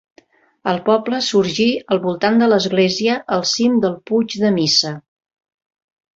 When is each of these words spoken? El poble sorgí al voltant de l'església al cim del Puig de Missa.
El 0.69 0.77
poble 0.85 1.19
sorgí 1.25 1.67
al 1.97 2.01
voltant 2.05 2.39
de 2.41 2.47
l'església 2.49 3.19
al 3.37 3.45
cim 3.51 3.77
del 3.85 3.95
Puig 4.09 4.39
de 4.47 4.53
Missa. 4.59 4.97